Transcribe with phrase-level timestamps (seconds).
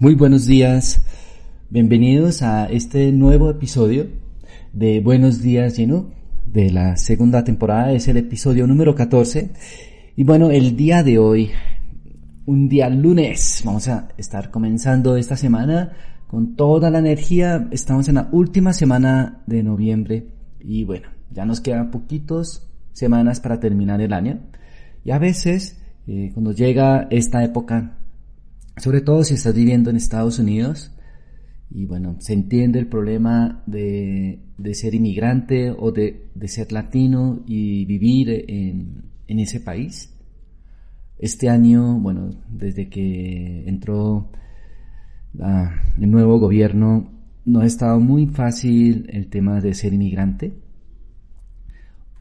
[0.00, 1.04] Muy buenos días,
[1.70, 4.06] bienvenidos a este nuevo episodio
[4.72, 6.10] de Buenos días Lleno
[6.46, 9.50] de la segunda temporada, es el episodio número 14
[10.14, 11.50] y bueno, el día de hoy,
[12.46, 15.90] un día lunes, vamos a estar comenzando esta semana
[16.28, 20.28] con toda la energía, estamos en la última semana de noviembre
[20.60, 24.38] y bueno, ya nos quedan poquitos semanas para terminar el año.
[25.04, 27.97] Y a veces eh, cuando llega esta época
[28.78, 30.92] sobre todo si estás viviendo en Estados Unidos
[31.70, 34.40] y bueno, se entiende el problema de,
[34.72, 40.14] ser inmigrante o de, ser latino y vivir en, ese país.
[41.18, 44.30] Este año, bueno, desde que entró
[45.34, 47.10] el nuevo gobierno,
[47.44, 50.54] no ha estado muy fácil el tema de ser inmigrante.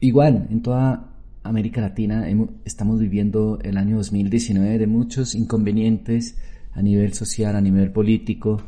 [0.00, 1.13] Igual, en toda
[1.44, 2.26] América Latina
[2.64, 6.38] estamos viviendo el año 2019 de muchos inconvenientes
[6.72, 8.62] a nivel social, a nivel político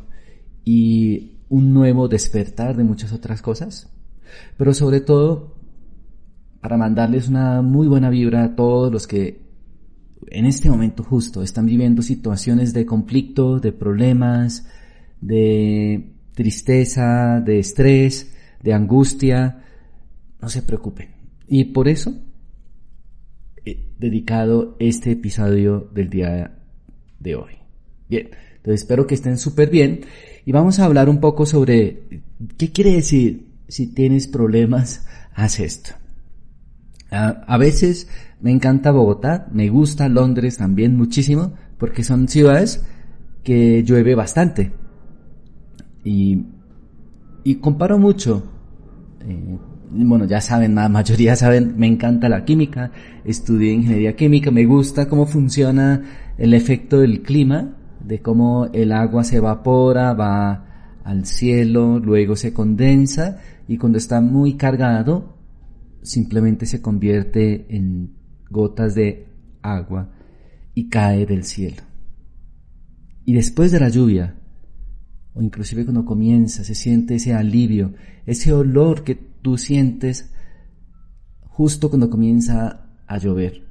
[0.63, 3.91] y un nuevo despertar de muchas otras cosas.
[4.57, 5.55] Pero sobre todo,
[6.61, 9.41] para mandarles una muy buena vibra a todos los que
[10.27, 14.67] en este momento justo están viviendo situaciones de conflicto, de problemas,
[15.19, 19.63] de tristeza, de estrés, de angustia,
[20.39, 21.09] no se preocupen.
[21.47, 22.13] Y por eso
[23.97, 26.57] dedicado este episodio del día
[27.19, 27.53] de hoy.
[28.09, 30.01] Bien, entonces espero que estén súper bien
[30.45, 32.21] y vamos a hablar un poco sobre
[32.57, 35.91] qué quiere decir si tienes problemas, haz esto.
[37.09, 38.09] A, veces
[38.41, 42.83] me encanta Bogotá, me gusta Londres también muchísimo porque son ciudades
[43.43, 44.73] que llueve bastante
[46.03, 46.45] y,
[47.61, 48.43] comparo mucho
[49.89, 52.91] bueno, ya saben, la mayoría saben, me encanta la química,
[53.23, 59.23] estudié ingeniería química, me gusta cómo funciona el efecto del clima, de cómo el agua
[59.23, 65.37] se evapora, va al cielo, luego se condensa y cuando está muy cargado,
[66.03, 68.13] simplemente se convierte en
[68.49, 69.27] gotas de
[69.61, 70.09] agua
[70.73, 71.83] y cae del cielo.
[73.25, 74.35] Y después de la lluvia,
[75.37, 77.93] o inclusive cuando comienza, se siente ese alivio,
[78.25, 80.33] ese olor que tú sientes
[81.41, 83.67] justo cuando comienza a llover.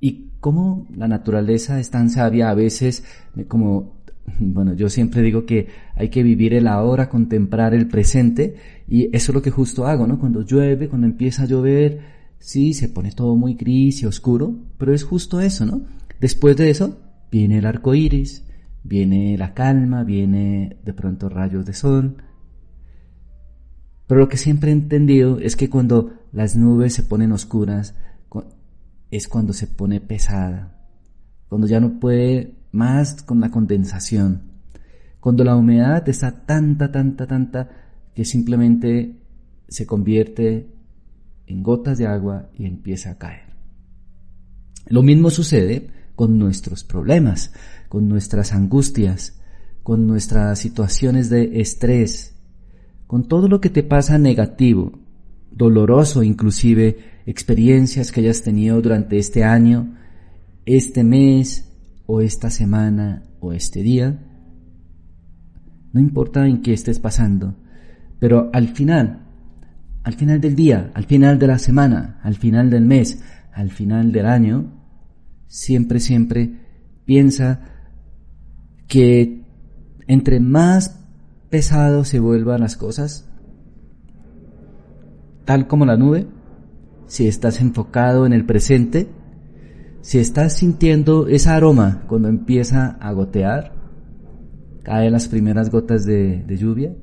[0.00, 3.04] Y como la naturaleza es tan sabia, a veces,
[3.46, 4.00] como,
[4.38, 8.56] bueno, yo siempre digo que hay que vivir el ahora, contemplar el presente,
[8.88, 10.18] y eso es lo que justo hago, ¿no?
[10.18, 12.00] Cuando llueve, cuando empieza a llover,
[12.38, 15.82] sí, se pone todo muy gris y oscuro, pero es justo eso, ¿no?
[16.20, 16.96] Después de eso,
[17.30, 18.44] viene el arco iris,
[18.82, 22.16] viene la calma, viene de pronto rayos de sol.
[24.06, 27.94] Pero lo que siempre he entendido es que cuando las nubes se ponen oscuras,
[29.10, 30.76] es cuando se pone pesada,
[31.48, 34.42] cuando ya no puede más con la condensación,
[35.20, 37.70] cuando la humedad está tanta, tanta, tanta,
[38.14, 39.16] que simplemente
[39.68, 40.72] se convierte
[41.46, 43.46] en gotas de agua y empieza a caer.
[44.88, 47.52] Lo mismo sucede con nuestros problemas,
[47.88, 49.38] con nuestras angustias,
[49.84, 52.34] con nuestras situaciones de estrés,
[53.06, 54.98] con todo lo que te pasa negativo,
[55.52, 59.96] doloroso inclusive, experiencias que hayas tenido durante este año,
[60.64, 61.72] este mes
[62.06, 64.18] o esta semana o este día.
[65.92, 67.54] No importa en qué estés pasando,
[68.18, 69.26] pero al final,
[70.02, 73.22] al final del día, al final de la semana, al final del mes,
[73.52, 74.75] al final del año,
[75.48, 76.60] siempre, siempre
[77.04, 77.60] piensa
[78.86, 79.44] que
[80.06, 81.04] entre más
[81.50, 83.28] pesado se vuelvan las cosas,
[85.44, 86.26] tal como la nube,
[87.06, 89.08] si estás enfocado en el presente,
[90.00, 93.72] si estás sintiendo ese aroma cuando empieza a gotear,
[94.82, 96.94] caen las primeras gotas de, lluvia,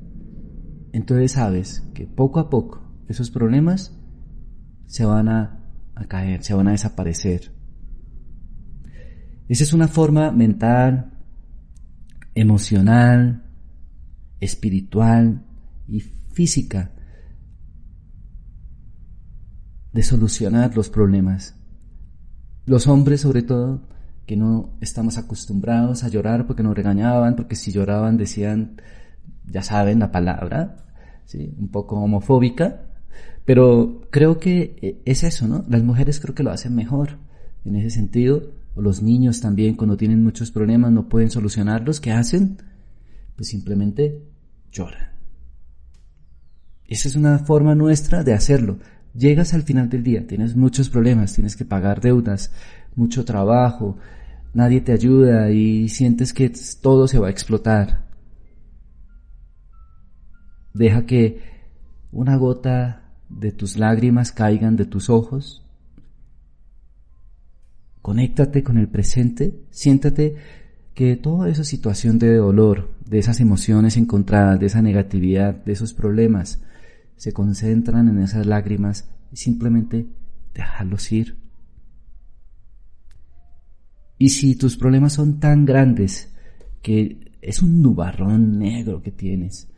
[0.92, 3.98] entonces sabes que poco a poco esos problemas
[4.86, 5.60] se van a
[6.08, 7.63] caer, se van a desaparecer.
[9.48, 11.12] Esa es una forma mental,
[12.34, 13.44] emocional,
[14.40, 15.44] espiritual
[15.86, 16.90] y física
[19.92, 21.56] de solucionar los problemas.
[22.66, 23.86] Los hombres sobre todo,
[24.26, 28.80] que no estamos acostumbrados a llorar porque nos regañaban, porque si lloraban decían,
[29.46, 30.76] ya saben la palabra,
[31.26, 31.54] ¿sí?
[31.58, 32.86] un poco homofóbica,
[33.44, 35.64] pero creo que es eso, ¿no?
[35.68, 37.18] Las mujeres creo que lo hacen mejor
[37.64, 38.42] en ese sentido,
[38.74, 42.58] o los niños también cuando tienen muchos problemas no pueden solucionarlos, ¿qué hacen?
[43.36, 44.22] Pues simplemente
[44.72, 45.12] lloran.
[46.86, 48.78] Esa es una forma nuestra de hacerlo.
[49.14, 52.52] Llegas al final del día, tienes muchos problemas, tienes que pagar deudas,
[52.96, 53.96] mucho trabajo,
[54.52, 58.04] nadie te ayuda y sientes que todo se va a explotar.
[60.72, 61.40] Deja que
[62.10, 65.63] una gota de tus lágrimas caigan de tus ojos.
[68.04, 70.36] Conéctate con el presente, siéntate
[70.92, 75.94] que toda esa situación de dolor, de esas emociones encontradas, de esa negatividad, de esos
[75.94, 76.60] problemas,
[77.16, 80.06] se concentran en esas lágrimas y simplemente
[80.52, 81.38] dejarlos ir.
[84.18, 86.30] Y si tus problemas son tan grandes
[86.82, 89.68] que es un nubarrón negro que tienes,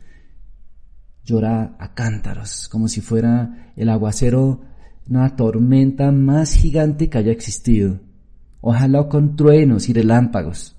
[1.23, 4.63] llora a cántaros, como si fuera el aguacero,
[5.09, 8.05] una tormenta más gigante que haya existido.
[8.61, 10.75] Ojalá con truenos y relámpagos.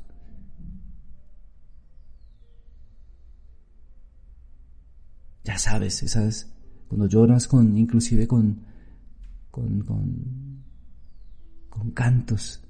[5.44, 6.52] Ya sabes, esas,
[6.88, 8.66] cuando lloras con, inclusive con,
[9.50, 9.80] con,
[11.70, 12.62] con, cantos,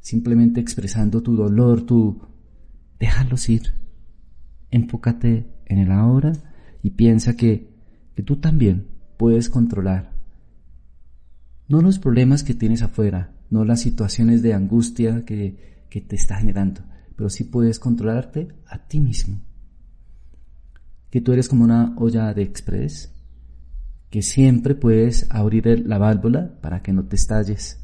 [0.00, 2.20] simplemente expresando tu dolor, tu,
[3.00, 3.74] déjalos ir.
[4.70, 6.32] Enfócate en el ahora
[6.82, 7.74] y piensa que,
[8.14, 8.86] que tú también
[9.16, 10.19] puedes controlar.
[11.70, 16.80] No los problemas que tienes afuera, no las situaciones de angustia que, te está generando,
[17.14, 19.40] pero sí puedes controlarte a ti mismo.
[21.10, 23.14] Que tú eres como una olla de express,
[24.10, 27.80] que siempre puedes abrir la válvula para que no te estalles.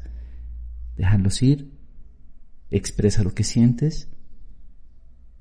[0.97, 1.71] Dejarlos ir,
[2.69, 4.09] expresa lo que sientes,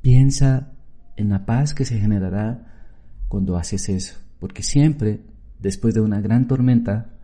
[0.02, 0.72] piensa
[1.16, 2.92] en la paz que se generará
[3.26, 4.14] cuando haces eso.
[4.38, 5.24] Porque siempre,
[5.58, 7.15] después de una gran tormenta,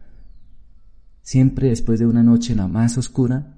[1.22, 3.56] siempre después de una noche la más oscura,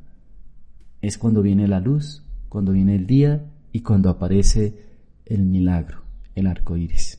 [1.03, 4.79] es cuando viene la luz, cuando viene el día y cuando aparece
[5.27, 6.03] el milagro,
[6.35, 7.19] el arco iris.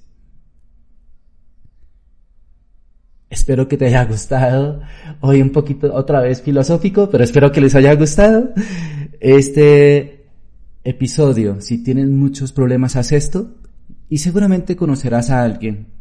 [3.30, 4.82] Espero que te haya gustado.
[5.20, 8.54] Hoy un poquito otra vez filosófico, pero espero que les haya gustado.
[9.20, 10.28] Este
[10.84, 13.56] episodio, si tienes muchos problemas, haz esto
[14.08, 15.95] y seguramente conocerás a alguien.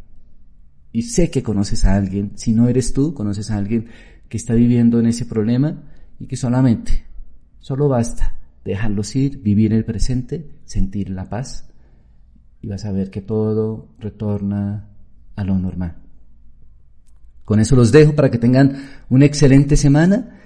[0.94, 2.31] Y sé que conoces a alguien.
[2.37, 3.87] Si no eres tú, conoces a alguien
[4.29, 5.82] que está viviendo en ese problema
[6.20, 7.05] y que solamente,
[7.58, 11.69] solo basta dejarlos ir, vivir el presente, sentir la paz
[12.62, 14.88] y vas a ver que todo retorna
[15.35, 15.96] a lo normal.
[17.44, 18.76] Con eso los dejo para que tengan
[19.11, 20.38] una excelente semana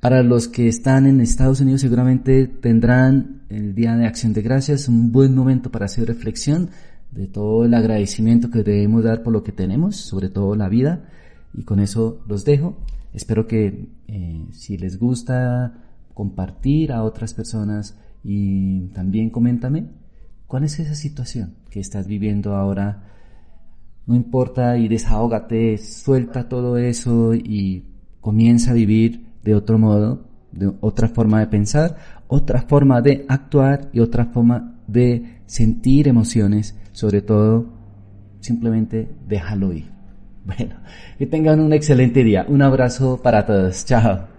[0.00, 4.88] para los que están en Estados Unidos seguramente tendrán el Día de Acción de Gracias,
[4.88, 6.70] un buen momento para hacer reflexión
[7.14, 11.08] de todo el agradecimiento que debemos dar por lo que tenemos, sobre todo la vida.
[11.52, 12.76] Y con eso los dejo.
[13.12, 15.72] Espero que eh, si les gusta
[16.12, 19.86] compartir a otras personas y también coméntame
[20.46, 23.10] cuál es esa situación que estás viviendo ahora.
[24.06, 27.84] No importa y desahógate, suelta todo eso y
[28.20, 31.96] comienza a vivir de otro modo, de otra forma de pensar,
[32.34, 37.66] otra forma de actuar y otra forma de sentir emociones, sobre todo
[38.40, 39.92] simplemente déjalo ir.
[40.46, 40.74] Bueno,
[41.16, 42.44] que tengan un excelente día.
[42.46, 43.86] Un abrazo para todos.
[43.86, 44.33] Chao.